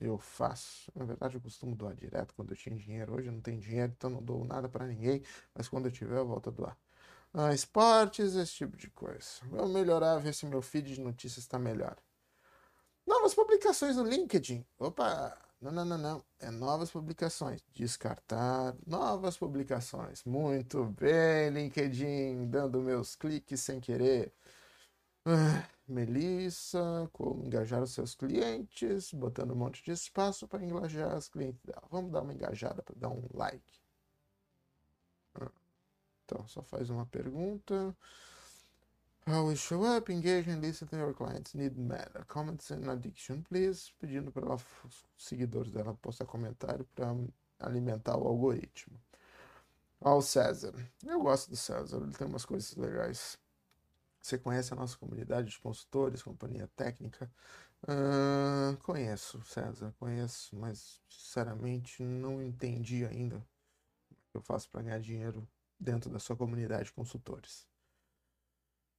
eu 0.00 0.18
faço. 0.18 0.90
Na 0.94 1.04
verdade, 1.04 1.36
eu 1.36 1.40
costumo 1.40 1.74
doar 1.74 1.94
direto 1.94 2.34
quando 2.34 2.50
eu 2.52 2.56
tinha 2.56 2.76
dinheiro. 2.76 3.14
Hoje 3.14 3.28
eu 3.28 3.32
não 3.32 3.40
tenho 3.40 3.60
dinheiro, 3.60 3.92
então 3.96 4.08
não 4.10 4.22
dou 4.22 4.44
nada 4.44 4.68
para 4.68 4.86
ninguém. 4.86 5.22
Mas 5.54 5.68
quando 5.68 5.86
eu 5.86 5.92
tiver, 5.92 6.18
eu 6.18 6.26
volto 6.26 6.48
a 6.50 6.52
doar. 6.52 6.78
Ah, 7.32 7.52
esportes, 7.52 8.34
esse 8.34 8.52
tipo 8.52 8.76
de 8.76 8.90
coisa. 8.90 9.26
Vou 9.50 9.68
melhorar, 9.68 10.18
ver 10.18 10.34
se 10.34 10.46
meu 10.46 10.62
feed 10.62 10.94
de 10.94 11.00
notícias 11.00 11.44
está 11.44 11.58
melhor. 11.58 11.96
Novas 13.06 13.34
publicações 13.34 13.96
no 13.96 14.04
LinkedIn. 14.04 14.64
Opa! 14.78 15.36
Não, 15.60 15.72
não, 15.72 15.84
não, 15.84 15.98
não. 15.98 16.24
É 16.38 16.50
novas 16.50 16.90
publicações. 16.90 17.62
Descartar 17.74 18.76
novas 18.86 19.36
publicações. 19.36 20.22
Muito 20.24 20.84
bem, 20.84 21.50
LinkedIn, 21.50 22.48
dando 22.48 22.80
meus 22.80 23.16
cliques 23.16 23.60
sem 23.60 23.80
querer. 23.80 24.32
Ah. 25.26 25.68
Melissa, 25.88 27.08
como 27.12 27.46
engajar 27.46 27.82
os 27.82 27.92
seus 27.92 28.14
clientes, 28.14 29.12
botando 29.12 29.52
um 29.52 29.56
monte 29.56 29.82
de 29.82 29.90
espaço 29.90 30.46
para 30.46 30.62
engajar 30.62 31.16
os 31.16 31.28
clientes 31.28 31.62
dela. 31.64 31.82
Vamos 31.90 32.12
dar 32.12 32.20
uma 32.22 32.32
engajada 32.34 32.82
para 32.82 32.94
dar 32.94 33.08
um 33.08 33.26
like. 33.32 33.80
Então, 36.28 36.46
só 36.46 36.62
faz 36.62 36.90
uma 36.90 37.06
pergunta. 37.06 37.96
How 39.26 39.46
we 39.46 39.56
show 39.56 39.82
up, 39.82 40.12
engage 40.12 40.50
and 40.50 40.60
listen 40.60 40.86
to 40.88 40.96
your 40.96 41.14
clients 41.14 41.54
need 41.54 41.78
matter. 41.78 42.22
Comments 42.26 42.70
and 42.70 42.90
addiction, 42.90 43.42
please. 43.42 43.92
Pedindo 43.98 44.30
para 44.30 44.54
os 44.54 45.06
seguidores 45.16 45.72
dela 45.72 45.94
postar 45.94 46.26
comentário 46.26 46.86
para 46.94 47.16
alimentar 47.58 48.16
o 48.18 48.26
algoritmo. 48.28 49.00
Ao 50.00 50.20
César. 50.20 50.74
Eu 51.02 51.22
gosto 51.22 51.48
do 51.48 51.56
César, 51.56 51.96
ele 51.96 52.12
tem 52.12 52.26
umas 52.26 52.44
coisas 52.44 52.76
legais. 52.76 53.38
Você 54.20 54.36
conhece 54.36 54.72
a 54.74 54.76
nossa 54.76 54.98
comunidade 54.98 55.50
de 55.50 55.58
consultores, 55.58 56.22
companhia 56.22 56.68
técnica? 56.76 57.30
Uh, 57.84 58.76
conheço, 58.82 59.42
César, 59.44 59.94
conheço, 59.98 60.54
mas 60.56 61.00
sinceramente 61.08 62.02
não 62.02 62.42
entendi 62.42 63.06
ainda 63.06 63.36
o 64.10 64.30
que 64.30 64.36
eu 64.36 64.42
faço 64.42 64.68
para 64.68 64.82
ganhar 64.82 65.00
dinheiro 65.00 65.48
dentro 65.78 66.10
da 66.10 66.18
sua 66.18 66.36
comunidade 66.36 66.84
de 66.86 66.92
consultores. 66.92 67.68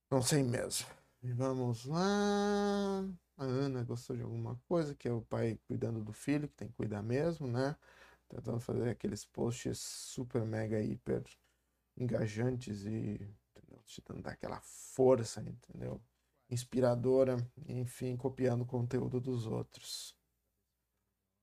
Não 0.10 0.22
sei 0.22 0.44
mesmo. 0.44 0.88
E 1.22 1.32
vamos 1.34 1.86
lá. 1.86 3.02
A 3.38 3.44
Ana 3.44 3.84
gostou 3.84 4.16
de 4.16 4.22
alguma 4.24 4.56
coisa, 4.68 4.96
que 4.96 5.08
é 5.08 5.12
o 5.12 5.22
pai 5.22 5.60
cuidando 5.68 6.04
do 6.04 6.14
filho, 6.14 6.48
que 6.48 6.56
tem 6.56 6.68
que 6.70 6.76
cuidar 6.76 7.02
mesmo, 7.02 7.48
né? 7.48 7.76
Tentando 8.28 8.60
fazer 8.60 8.90
aqueles 8.90 9.26
posts 9.26 9.80
super, 9.80 10.46
mega, 10.46 10.82
hiper 10.82 11.24
engajantes 11.98 12.86
e 12.86 13.18
te 13.86 14.02
dando 14.02 14.28
aquela 14.28 14.60
força, 14.62 15.42
entendeu? 15.42 16.02
Inspiradora, 16.50 17.38
enfim, 17.68 18.16
copiando 18.16 18.62
o 18.62 18.66
conteúdo 18.66 19.20
dos 19.20 19.46
outros. 19.46 20.16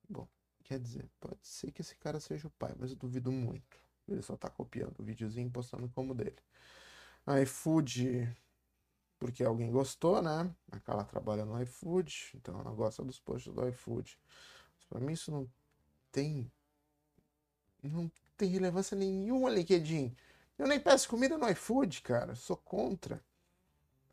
Bom, 0.08 0.28
quer 0.64 0.78
dizer, 0.78 1.08
pode 1.20 1.46
ser 1.46 1.72
que 1.72 1.80
esse 1.82 1.96
cara 1.96 2.20
seja 2.20 2.48
o 2.48 2.50
pai, 2.52 2.74
mas 2.78 2.90
eu 2.90 2.96
duvido 2.96 3.30
muito. 3.30 3.85
Ele 4.08 4.22
só 4.22 4.36
tá 4.36 4.48
copiando 4.48 4.94
o 4.98 5.02
videozinho 5.02 5.48
e 5.48 5.50
postando 5.50 5.88
como 5.88 6.14
dele. 6.14 6.36
iFood, 7.42 8.36
porque 9.18 9.42
alguém 9.42 9.70
gostou, 9.70 10.22
né? 10.22 10.54
A 10.70 10.78
Carla 10.80 11.04
trabalha 11.04 11.44
no 11.44 11.60
iFood, 11.62 12.32
então 12.34 12.60
ela 12.60 12.70
gosta 12.72 13.04
dos 13.04 13.18
posts 13.18 13.52
do 13.52 13.68
iFood. 13.68 14.18
Mas 14.76 14.84
pra 14.86 15.00
mim 15.00 15.12
isso 15.12 15.30
não 15.30 15.50
tem. 16.12 16.50
Não 17.82 18.10
tem 18.36 18.48
relevância 18.50 18.96
nenhuma, 18.96 19.50
LinkedIn. 19.50 20.16
Eu 20.58 20.66
nem 20.66 20.80
peço 20.80 21.08
comida 21.08 21.36
no 21.36 21.48
iFood, 21.50 22.02
cara. 22.02 22.34
Sou 22.34 22.56
contra. 22.56 23.22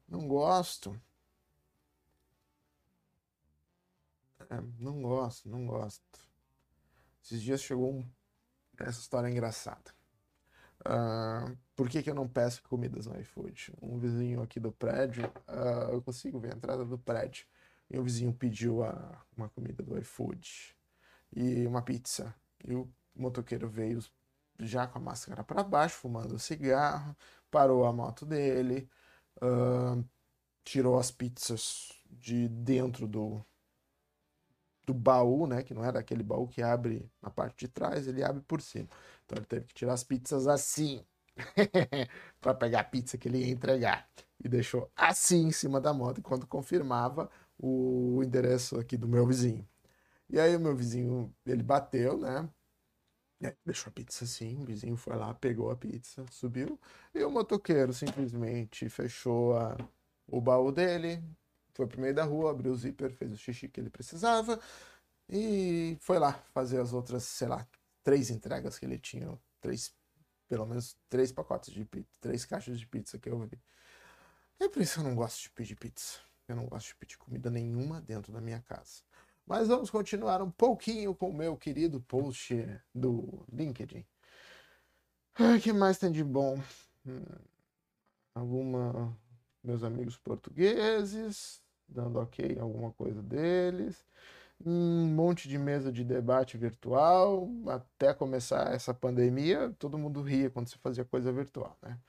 Não 0.07 0.27
gosto. 0.27 0.99
É, 4.49 4.61
não 4.79 5.01
gosto, 5.01 5.49
não 5.49 5.65
gosto. 5.65 6.03
Esses 7.23 7.41
dias 7.41 7.61
chegou 7.61 7.93
um... 7.93 8.09
essa 8.79 8.99
história 8.99 9.29
engraçada. 9.29 9.91
Uh, 10.81 11.57
por 11.75 11.87
que, 11.89 12.03
que 12.03 12.09
eu 12.09 12.15
não 12.15 12.27
peço 12.27 12.61
comidas 12.63 13.05
no 13.05 13.19
iFood? 13.19 13.73
Um 13.81 13.97
vizinho 13.97 14.41
aqui 14.41 14.59
do 14.59 14.71
prédio, 14.71 15.25
uh, 15.47 15.91
eu 15.91 16.01
consigo 16.01 16.39
ver 16.39 16.53
a 16.53 16.55
entrada 16.55 16.83
do 16.83 16.97
prédio. 16.97 17.45
E 17.89 17.97
o 17.97 18.03
vizinho 18.03 18.33
pediu 18.33 18.83
a, 18.83 19.23
uma 19.35 19.49
comida 19.49 19.83
do 19.83 19.97
iFood 19.99 20.75
e 21.35 21.65
uma 21.65 21.81
pizza. 21.81 22.33
E 22.65 22.73
o 22.75 22.89
motoqueiro 23.15 23.69
veio 23.69 24.03
já 24.59 24.87
com 24.87 24.99
a 24.99 25.01
máscara 25.01 25.43
para 25.43 25.63
baixo, 25.63 25.95
fumando 25.95 26.39
cigarro, 26.39 27.15
parou 27.49 27.85
a 27.85 27.93
moto 27.93 28.25
dele, 28.25 28.89
uh, 29.37 30.03
tirou 30.63 30.97
as 30.97 31.11
pizzas 31.11 31.91
de 32.09 32.47
dentro 32.47 33.07
do, 33.07 33.43
do 34.85 34.93
baú, 34.93 35.47
né? 35.47 35.63
Que 35.63 35.73
não 35.73 35.83
era 35.83 35.99
aquele 35.99 36.23
baú 36.23 36.47
que 36.47 36.61
abre 36.61 37.09
na 37.21 37.29
parte 37.29 37.65
de 37.65 37.67
trás, 37.67 38.07
ele 38.07 38.23
abre 38.23 38.41
por 38.41 38.61
cima. 38.61 38.87
Então 39.25 39.37
ele 39.37 39.45
teve 39.45 39.65
que 39.65 39.73
tirar 39.73 39.93
as 39.93 40.03
pizzas 40.03 40.47
assim, 40.47 41.05
para 42.41 42.53
pegar 42.53 42.81
a 42.81 42.83
pizza 42.83 43.17
que 43.17 43.27
ele 43.27 43.39
ia 43.39 43.49
entregar. 43.51 44.07
E 44.43 44.49
deixou 44.49 44.91
assim 44.95 45.47
em 45.47 45.51
cima 45.51 45.79
da 45.79 45.93
moto, 45.93 46.19
enquanto 46.19 46.47
confirmava 46.47 47.29
o 47.57 48.21
endereço 48.23 48.79
aqui 48.79 48.97
do 48.97 49.07
meu 49.07 49.25
vizinho. 49.25 49.67
E 50.29 50.39
aí 50.39 50.55
o 50.55 50.59
meu 50.59 50.75
vizinho, 50.75 51.33
ele 51.45 51.63
bateu, 51.63 52.17
né? 52.17 52.49
É, 53.41 53.55
deixou 53.65 53.89
a 53.89 53.93
pizza 53.93 54.23
assim, 54.23 54.61
o 54.61 54.65
vizinho 54.65 54.95
foi 54.95 55.15
lá, 55.17 55.33
pegou 55.33 55.69
a 55.69 55.75
pizza, 55.75 56.25
subiu, 56.31 56.79
e 57.13 57.23
o 57.23 57.29
motoqueiro 57.29 57.93
simplesmente 57.93 58.87
fechou 58.89 59.57
a, 59.57 59.77
o 60.27 60.39
baú 60.39 60.71
dele, 60.71 61.21
foi 61.73 61.87
pro 61.87 61.99
meio 61.99 62.13
da 62.13 62.23
rua, 62.23 62.51
abriu 62.51 62.71
o 62.71 62.75
zíper, 62.75 63.11
fez 63.11 63.31
o 63.31 63.37
xixi 63.37 63.67
que 63.67 63.79
ele 63.79 63.89
precisava 63.89 64.59
e 65.29 65.97
foi 65.99 66.19
lá 66.19 66.33
fazer 66.53 66.79
as 66.79 66.93
outras, 66.93 67.23
sei 67.23 67.47
lá, 67.47 67.67
três 68.03 68.29
entregas 68.29 68.77
que 68.77 68.85
ele 68.85 68.99
tinha, 68.99 69.37
três, 69.61 69.93
pelo 70.47 70.65
menos 70.65 70.97
três 71.09 71.31
pacotes 71.31 71.73
de 71.73 71.85
pizza, 71.85 72.11
três 72.21 72.45
caixas 72.45 72.79
de 72.79 72.87
pizza 72.87 73.17
que 73.17 73.29
eu 73.29 73.39
vi. 73.39 73.59
É 74.59 74.69
por 74.69 74.81
isso 74.81 74.95
que 74.95 74.99
eu 74.99 75.03
não 75.03 75.15
gosto 75.15 75.41
de 75.41 75.49
pedir 75.49 75.75
pizza. 75.75 76.19
Eu 76.47 76.55
não 76.55 76.67
gosto 76.67 76.87
de 76.87 76.95
pedir 76.95 77.17
comida 77.17 77.49
nenhuma 77.49 78.01
dentro 78.01 78.31
da 78.31 78.41
minha 78.41 78.61
casa. 78.61 79.01
Mas 79.45 79.67
vamos 79.67 79.89
continuar 79.89 80.41
um 80.41 80.51
pouquinho 80.51 81.15
com 81.15 81.29
o 81.29 81.33
meu 81.33 81.57
querido 81.57 81.99
post 82.01 82.53
do 82.93 83.45
LinkedIn. 83.51 84.05
O 85.39 85.59
que 85.59 85.73
mais 85.73 85.97
tem 85.97 86.11
de 86.11 86.23
bom? 86.23 86.61
Hum, 87.05 87.23
alguma. 88.35 89.17
Meus 89.63 89.83
amigos 89.83 90.17
portugueses, 90.17 91.61
dando 91.87 92.19
ok 92.19 92.55
em 92.57 92.59
alguma 92.59 92.91
coisa 92.91 93.21
deles. 93.21 94.05
Um 94.65 95.07
monte 95.07 95.47
de 95.49 95.57
mesa 95.57 95.91
de 95.91 96.03
debate 96.03 96.57
virtual. 96.57 97.49
Até 97.67 98.13
começar 98.13 98.73
essa 98.73 98.93
pandemia, 98.93 99.73
todo 99.79 99.97
mundo 99.97 100.21
ria 100.21 100.49
quando 100.49 100.69
se 100.69 100.77
fazia 100.77 101.05
coisa 101.05 101.31
virtual, 101.31 101.77
né? 101.81 101.99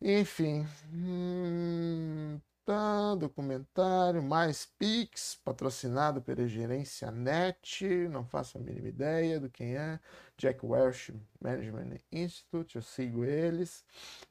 Enfim. 0.00 0.66
Hum, 0.92 2.40
Tá, 2.66 3.14
documentário, 3.14 4.20
mais 4.20 4.66
Pix, 4.66 5.36
patrocinado 5.44 6.20
pela 6.20 6.48
Gerência 6.48 7.12
Net, 7.12 7.86
não 8.08 8.24
faço 8.26 8.58
a 8.58 8.60
mínima 8.60 8.88
ideia 8.88 9.38
do 9.38 9.48
quem 9.48 9.76
é. 9.76 10.00
Jack 10.36 10.66
Welch 10.66 11.14
Management 11.40 12.00
Institute, 12.10 12.74
eu 12.74 12.82
sigo 12.82 13.24
eles 13.24 13.84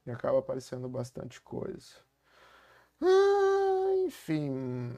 e 0.05 0.11
acaba 0.11 0.39
aparecendo 0.39 0.89
bastante 0.89 1.39
coisa. 1.39 1.95
Ah, 3.01 3.93
Enfim, 4.05 4.93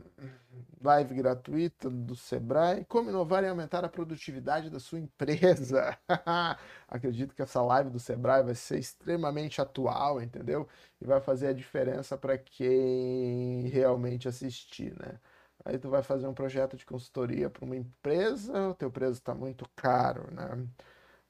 live 0.82 1.16
gratuita 1.16 1.90
do 1.90 2.16
Sebrae. 2.16 2.86
Como 2.86 3.10
inovar 3.10 3.44
e 3.44 3.48
aumentar 3.48 3.84
a 3.86 3.90
produtividade 3.90 4.70
da 4.70 4.80
sua 4.80 5.00
empresa. 5.00 5.98
Acredito 6.88 7.34
que 7.36 7.42
essa 7.42 7.62
live 7.62 7.90
do 7.90 8.00
Sebrae 8.00 8.44
vai 8.44 8.56
ser 8.56 8.80
extremamente 8.80 9.62
atual, 9.62 10.22
entendeu? 10.22 10.68
E 11.02 11.06
vai 11.06 11.20
fazer 11.22 11.48
a 11.48 11.54
diferença 11.54 12.18
para 12.18 12.38
quem 12.38 13.68
realmente 13.70 14.28
assistir, 14.28 14.94
né? 15.00 15.20
Aí 15.66 15.78
tu 15.78 15.90
vai 15.90 16.02
fazer 16.04 16.28
um 16.28 16.34
projeto 16.34 16.78
de 16.78 16.86
consultoria 16.86 17.50
para 17.50 17.66
uma 17.66 17.76
empresa, 17.76 18.70
o 18.70 18.74
teu 18.76 18.90
preço 18.92 19.14
está 19.14 19.34
muito 19.36 19.68
caro, 19.76 20.32
né? 20.34 20.66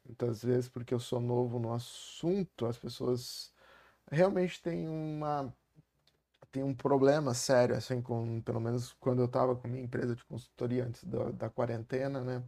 Muitas 0.05 0.43
vezes, 0.43 0.69
porque 0.69 0.93
eu 0.93 0.99
sou 0.99 1.19
novo 1.19 1.59
no 1.59 1.73
assunto, 1.73 2.65
as 2.65 2.77
pessoas 2.77 3.53
realmente 4.11 4.61
têm 4.61 4.87
uma 4.89 5.53
tem 6.57 6.63
um 6.63 6.73
problema 6.73 7.35
sério, 7.35 7.75
assim, 7.75 8.01
com, 8.01 8.41
pelo 8.41 8.59
menos 8.59 8.91
quando 8.99 9.19
eu 9.19 9.25
estava 9.25 9.55
com 9.55 9.67
minha 9.67 9.83
empresa 9.83 10.15
de 10.15 10.23
consultoria 10.25 10.85
antes 10.85 11.03
da, 11.03 11.29
da 11.29 11.49
quarentena, 11.51 12.21
né? 12.21 12.43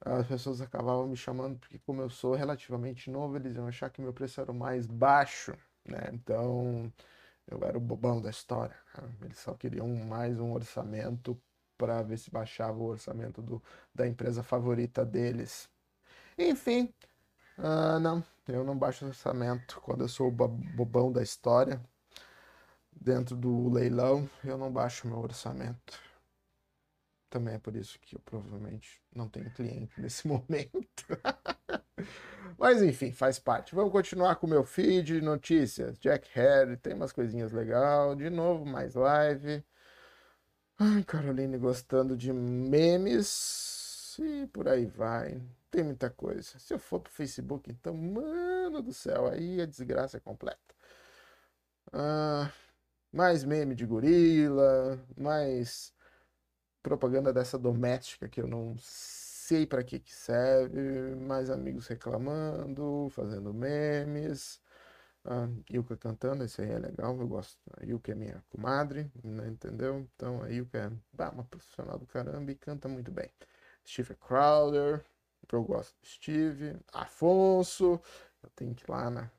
As 0.00 0.26
pessoas 0.26 0.60
acabavam 0.60 1.08
me 1.08 1.16
chamando 1.16 1.58
porque, 1.58 1.78
como 1.80 2.00
eu 2.00 2.08
sou 2.08 2.34
relativamente 2.34 3.10
novo, 3.10 3.36
eles 3.36 3.56
iam 3.56 3.66
achar 3.66 3.90
que 3.90 4.00
meu 4.00 4.12
preço 4.12 4.40
era 4.40 4.52
o 4.52 4.54
mais 4.54 4.86
baixo, 4.86 5.52
né? 5.84 6.10
Então, 6.12 6.92
eu 7.48 7.58
era 7.64 7.76
o 7.76 7.80
bobão 7.80 8.22
da 8.22 8.30
história. 8.30 8.76
Né? 8.96 9.08
Eles 9.22 9.38
só 9.38 9.52
queriam 9.54 9.88
mais 9.88 10.38
um 10.38 10.52
orçamento 10.52 11.36
para 11.76 12.02
ver 12.02 12.18
se 12.18 12.30
baixava 12.30 12.78
o 12.78 12.86
orçamento 12.86 13.42
do, 13.42 13.60
da 13.92 14.06
empresa 14.06 14.44
favorita 14.44 15.04
deles. 15.04 15.68
Enfim, 16.38 16.94
uh, 17.58 17.98
não, 17.98 18.22
eu 18.46 18.62
não 18.64 18.78
baixo 18.78 19.06
orçamento 19.06 19.80
quando 19.80 20.02
eu 20.02 20.08
sou 20.08 20.28
o 20.28 20.30
bobão 20.30 21.10
da 21.10 21.22
história 21.22 21.80
dentro 23.00 23.34
do 23.34 23.70
leilão, 23.70 24.28
eu 24.44 24.58
não 24.58 24.70
baixo 24.70 25.08
meu 25.08 25.18
orçamento. 25.18 25.98
Também 27.30 27.54
é 27.54 27.58
por 27.58 27.76
isso 27.76 27.98
que 28.00 28.16
eu 28.16 28.20
provavelmente 28.20 29.00
não 29.14 29.28
tenho 29.28 29.50
cliente 29.52 30.00
nesse 30.00 30.26
momento. 30.28 31.06
Mas 32.58 32.82
enfim, 32.82 33.12
faz 33.12 33.38
parte. 33.38 33.74
Vamos 33.74 33.92
continuar 33.92 34.36
com 34.36 34.46
o 34.46 34.50
meu 34.50 34.64
feed, 34.64 35.20
notícias. 35.20 35.98
Jack 35.98 36.28
Harry, 36.34 36.76
tem 36.76 36.92
umas 36.92 37.12
coisinhas 37.12 37.52
legais. 37.52 38.18
De 38.18 38.28
novo, 38.28 38.66
mais 38.66 38.94
live. 38.94 39.64
Ai, 40.78 41.04
Caroline 41.04 41.56
gostando 41.56 42.16
de 42.16 42.32
memes. 42.32 44.16
E 44.18 44.46
por 44.48 44.68
aí 44.68 44.86
vai. 44.86 45.40
Tem 45.70 45.84
muita 45.84 46.10
coisa. 46.10 46.58
Se 46.58 46.74
eu 46.74 46.78
for 46.78 47.00
pro 47.00 47.12
Facebook, 47.12 47.70
então, 47.70 47.94
mano 47.94 48.82
do 48.82 48.92
céu, 48.92 49.28
aí 49.28 49.60
a 49.60 49.66
desgraça 49.66 50.16
é 50.16 50.20
completa. 50.20 50.58
Ah, 51.92 52.50
mais 53.12 53.44
meme 53.44 53.74
de 53.74 53.84
gorila, 53.86 54.98
mais 55.16 55.92
propaganda 56.82 57.32
dessa 57.32 57.58
doméstica 57.58 58.28
que 58.28 58.40
eu 58.40 58.46
não 58.46 58.76
sei 58.78 59.66
para 59.66 59.82
que 59.84 59.98
que 59.98 60.14
serve, 60.14 61.14
mais 61.16 61.50
amigos 61.50 61.86
reclamando, 61.86 63.08
fazendo 63.10 63.52
memes. 63.52 64.60
A 65.24 65.48
Yuka 65.70 65.96
cantando, 65.98 66.44
esse 66.44 66.62
aí 66.62 66.70
é 66.70 66.78
legal, 66.78 67.18
eu 67.20 67.28
gosto. 67.28 67.58
A 67.78 67.84
Yuka 67.84 68.12
é 68.12 68.14
minha 68.14 68.44
comadre, 68.48 69.10
né, 69.22 69.48
entendeu? 69.48 70.08
Então 70.14 70.42
a 70.42 70.48
Yuka 70.48 70.78
é 70.78 70.90
bah, 71.12 71.30
uma 71.30 71.44
profissional 71.44 71.98
do 71.98 72.06
caramba 72.06 72.50
e 72.50 72.54
canta 72.54 72.88
muito 72.88 73.10
bem. 73.10 73.30
Steve 73.86 74.14
Crowder, 74.14 75.04
eu 75.52 75.62
gosto 75.64 75.94
do 76.00 76.06
Steve. 76.06 76.76
Afonso, 76.92 78.00
eu 78.42 78.50
tenho 78.56 78.74
que 78.74 78.84
ir 78.84 78.90
lá 78.90 79.10
na, 79.10 79.30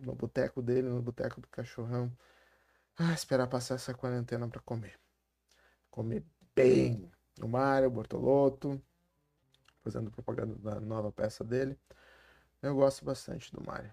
no 0.00 0.14
boteco 0.14 0.60
dele, 0.60 0.88
no 0.88 1.00
boteco 1.00 1.40
do 1.40 1.48
cachorrão 1.48 2.12
ah, 3.02 3.14
esperar 3.14 3.46
passar 3.46 3.76
essa 3.76 3.94
quarentena 3.94 4.46
para 4.46 4.60
comer. 4.60 5.00
Comer 5.90 6.22
bem. 6.54 7.10
O 7.42 7.48
Mário 7.48 7.90
Bortolotto, 7.90 8.78
fazendo 9.82 10.10
propaganda 10.10 10.54
da 10.56 10.78
nova 10.78 11.10
peça 11.10 11.42
dele. 11.42 11.78
Eu 12.60 12.74
gosto 12.74 13.02
bastante 13.02 13.50
do 13.52 13.64
Mário. 13.64 13.90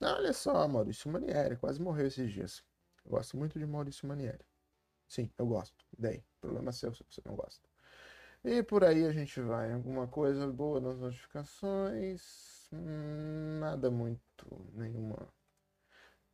Olha 0.00 0.32
só, 0.32 0.66
Maurício 0.66 1.08
Manieri, 1.08 1.56
quase 1.56 1.80
morreu 1.80 2.08
esses 2.08 2.32
dias. 2.32 2.64
Eu 3.04 3.12
gosto 3.12 3.36
muito 3.36 3.56
de 3.56 3.64
Maurício 3.64 4.08
Manieri. 4.08 4.44
Sim, 5.06 5.30
eu 5.38 5.46
gosto. 5.46 5.84
Daí, 5.96 6.20
problema 6.40 6.72
seu 6.72 6.92
se 6.92 7.04
você 7.08 7.22
não 7.24 7.36
gosta. 7.36 7.68
E 8.42 8.64
por 8.64 8.82
aí 8.82 9.06
a 9.06 9.12
gente 9.12 9.40
vai. 9.40 9.72
Alguma 9.72 10.08
coisa 10.08 10.44
boa 10.48 10.80
nas 10.80 10.98
notificações? 10.98 12.68
Hum, 12.72 13.60
nada 13.60 13.92
muito, 13.92 14.44
nenhuma 14.72 15.28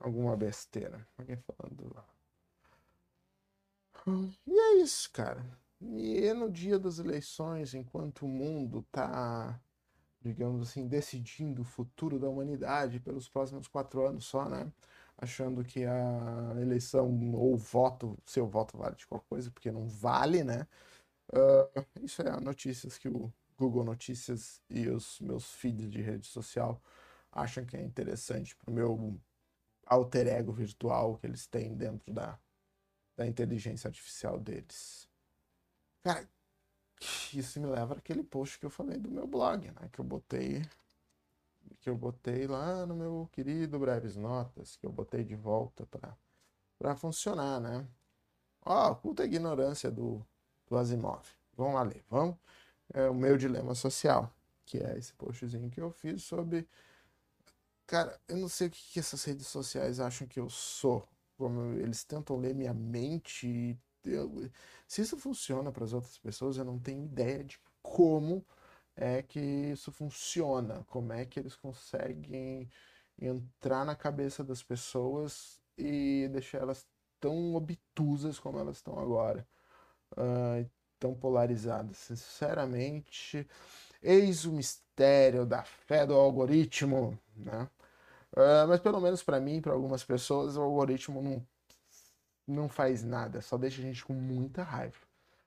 alguma 0.00 0.36
besteira. 0.36 1.06
Alguém 1.16 1.36
falando. 1.36 1.94
E 4.46 4.58
é 4.58 4.74
isso, 4.82 5.10
cara. 5.12 5.44
E 5.80 6.32
no 6.34 6.50
dia 6.50 6.78
das 6.78 6.98
eleições, 6.98 7.74
enquanto 7.74 8.22
o 8.22 8.28
mundo 8.28 8.82
tá, 8.90 9.60
digamos 10.20 10.68
assim, 10.68 10.86
decidindo 10.88 11.62
o 11.62 11.64
futuro 11.64 12.18
da 12.18 12.28
humanidade 12.28 13.00
pelos 13.00 13.28
próximos 13.28 13.68
quatro 13.68 14.06
anos 14.06 14.24
só, 14.24 14.48
né? 14.48 14.70
Achando 15.16 15.64
que 15.64 15.84
a 15.84 16.54
eleição 16.60 17.08
ou 17.34 17.56
voto, 17.56 18.18
seu 18.24 18.46
voto 18.46 18.76
vale 18.78 18.96
de 18.96 19.06
qualquer 19.06 19.28
coisa, 19.28 19.50
porque 19.50 19.70
não 19.70 19.86
vale, 19.86 20.42
né? 20.44 20.66
Uh, 21.32 21.86
isso 22.02 22.22
é 22.22 22.40
notícias 22.40 22.98
que 22.98 23.08
o 23.08 23.32
Google 23.58 23.84
Notícias 23.84 24.62
e 24.68 24.88
os 24.88 25.20
meus 25.20 25.52
feeds 25.54 25.90
de 25.90 26.00
rede 26.00 26.26
social 26.26 26.82
acham 27.30 27.64
que 27.64 27.76
é 27.76 27.82
interessante 27.82 28.56
para 28.56 28.70
o 28.70 28.74
meu 28.74 29.20
alter 29.90 30.28
ego 30.28 30.52
virtual 30.52 31.18
que 31.18 31.26
eles 31.26 31.46
têm 31.46 31.74
dentro 31.74 32.12
da, 32.12 32.38
da 33.16 33.26
inteligência 33.26 33.88
artificial 33.88 34.38
deles. 34.38 35.08
Cara, 36.02 36.26
isso 37.34 37.60
me 37.60 37.66
leva 37.66 37.94
àquele 37.94 38.22
post 38.22 38.58
que 38.58 38.64
eu 38.64 38.70
falei 38.70 38.96
do 38.98 39.10
meu 39.10 39.26
blog, 39.26 39.66
né? 39.72 39.88
Que 39.92 40.00
eu 40.00 40.04
botei 40.04 40.62
que 41.80 41.88
eu 41.88 41.96
botei 41.96 42.46
lá 42.46 42.84
no 42.84 42.94
meu 42.94 43.28
querido 43.32 43.78
Breves 43.78 44.16
Notas, 44.16 44.76
que 44.76 44.84
eu 44.84 44.92
botei 44.92 45.24
de 45.24 45.34
volta 45.34 45.86
para 46.78 46.94
funcionar, 46.94 47.60
né? 47.60 47.86
Ó, 48.64 48.90
oculta 48.90 49.24
ignorância 49.24 49.90
do, 49.90 50.24
do 50.68 50.76
Asimov. 50.76 51.24
Vamos 51.56 51.74
lá 51.74 51.82
ler, 51.82 52.04
vamos? 52.10 52.36
É 52.92 53.08
o 53.08 53.14
meu 53.14 53.36
dilema 53.38 53.74
social, 53.74 54.30
que 54.66 54.78
é 54.78 54.98
esse 54.98 55.14
postzinho 55.14 55.70
que 55.70 55.80
eu 55.80 55.90
fiz 55.90 56.22
sobre 56.22 56.68
Cara, 57.90 58.20
eu 58.28 58.36
não 58.36 58.48
sei 58.48 58.68
o 58.68 58.70
que, 58.70 58.80
que 58.92 59.00
essas 59.00 59.24
redes 59.24 59.48
sociais 59.48 59.98
acham 59.98 60.24
que 60.24 60.38
eu 60.38 60.48
sou. 60.48 61.04
Como 61.36 61.74
eles 61.80 62.04
tentam 62.04 62.36
ler 62.36 62.54
minha 62.54 62.72
mente. 62.72 63.76
Eu, 64.04 64.48
se 64.86 65.02
isso 65.02 65.16
funciona 65.16 65.72
para 65.72 65.82
as 65.84 65.92
outras 65.92 66.16
pessoas, 66.16 66.56
eu 66.56 66.64
não 66.64 66.78
tenho 66.78 67.04
ideia 67.04 67.42
de 67.42 67.58
como 67.82 68.46
é 68.94 69.22
que 69.22 69.40
isso 69.40 69.90
funciona. 69.90 70.84
Como 70.88 71.12
é 71.12 71.26
que 71.26 71.40
eles 71.40 71.56
conseguem 71.56 72.70
entrar 73.20 73.84
na 73.84 73.96
cabeça 73.96 74.44
das 74.44 74.62
pessoas 74.62 75.60
e 75.76 76.28
deixar 76.32 76.58
elas 76.58 76.86
tão 77.18 77.56
obtusas 77.56 78.38
como 78.38 78.56
elas 78.60 78.76
estão 78.76 79.00
agora. 79.00 79.44
Uh, 80.12 80.70
tão 81.00 81.12
polarizadas. 81.12 81.96
Sinceramente, 81.98 83.48
eis 84.02 84.44
o 84.44 84.52
mistério 84.52 85.44
da 85.44 85.64
fé 85.64 86.06
do 86.06 86.14
algoritmo, 86.14 87.18
né? 87.34 87.68
Uh, 88.32 88.66
mas 88.68 88.80
pelo 88.80 89.00
menos 89.00 89.22
para 89.22 89.40
mim, 89.40 89.60
para 89.60 89.72
algumas 89.72 90.04
pessoas, 90.04 90.56
o 90.56 90.62
algoritmo 90.62 91.20
não, 91.20 91.46
não 92.46 92.68
faz 92.68 93.02
nada, 93.02 93.40
só 93.40 93.58
deixa 93.58 93.80
a 93.80 93.84
gente 93.84 94.04
com 94.04 94.12
muita 94.12 94.62
raiva. 94.62 94.98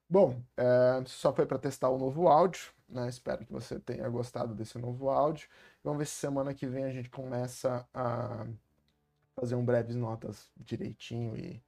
Bom, 0.09 0.41
uh, 0.59 1.07
só 1.07 1.33
foi 1.33 1.45
para 1.45 1.57
testar 1.57 1.89
o 1.89 1.97
novo 1.97 2.27
áudio, 2.27 2.71
né? 2.87 3.07
Espero 3.09 3.45
que 3.45 3.51
você 3.51 3.79
tenha 3.79 4.07
gostado 4.09 4.53
desse 4.53 4.77
novo 4.77 5.09
áudio. 5.09 5.47
Vamos 5.83 5.99
ver 5.99 6.05
se 6.05 6.15
semana 6.15 6.53
que 6.53 6.67
vem 6.67 6.83
a 6.83 6.91
gente 6.91 7.09
começa 7.09 7.87
a 7.93 8.45
fazer 9.35 9.55
um 9.55 9.65
breves 9.65 9.95
notas 9.95 10.51
direitinho 10.57 11.35
e 11.35 11.63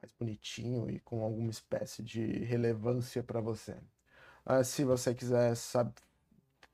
mais 0.00 0.12
bonitinho 0.18 0.88
e 0.90 1.00
com 1.00 1.22
alguma 1.24 1.50
espécie 1.50 2.02
de 2.02 2.44
relevância 2.44 3.22
para 3.22 3.40
você. 3.40 3.76
Uh, 4.46 4.62
se 4.62 4.84
você 4.84 5.14
quiser 5.14 5.56
saber 5.56 6.05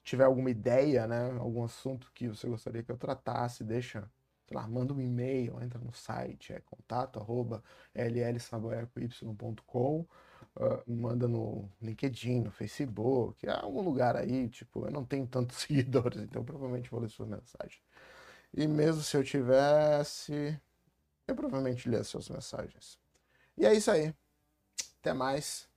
tiver 0.03 0.25
alguma 0.25 0.51
ideia, 0.51 1.07
né, 1.07 1.31
algum 1.39 1.65
assunto 1.65 2.11
que 2.15 2.29
você 2.29 2.47
gostaria 2.49 2.83
que 2.83 2.91
eu 2.91 2.97
tratasse, 2.97 3.63
deixa, 3.65 4.11
sei 4.47 4.57
lá, 4.57 4.67
manda 4.67 4.93
um 4.93 5.01
e-mail, 5.01 5.63
entra 5.63 5.79
no 5.79 5.93
site, 5.93 6.53
é 6.53 6.61
contato 6.61 7.19
arroba 7.21 7.63
llsaboecoy.com, 7.95 10.01
uh, 10.01 10.07
ah, 10.57 10.83
manda 10.87 11.29
no 11.29 11.71
LinkedIn, 11.81 12.41
no 12.43 12.51
Facebook, 12.51 13.49
algum 13.49 13.83
lugar 13.83 14.17
aí, 14.17 14.49
tipo, 14.49 14.87
eu 14.87 14.91
não 14.91 15.05
tenho 15.05 15.27
tantos 15.27 15.59
seguidores, 15.63 16.21
então 16.23 16.45
provavelmente 16.45 16.91
vou 16.91 17.01
ler 17.01 17.11
sua 17.11 17.27
mensagem. 17.27 17.81
E 18.55 18.67
mesmo 18.67 19.03
se 19.03 19.17
eu 19.17 19.25
tivesse, 19.25 20.61
eu 21.27 21.35
provavelmente 21.37 21.89
lia 21.89 22.05
suas 22.05 22.29
mensagens. 22.29 22.99
E 23.57 23.67
é 23.67 23.75
isso 23.75 23.91
aí. 23.91 24.15
Até 25.01 25.13
mais. 25.13 25.69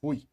Fui. 0.00 0.28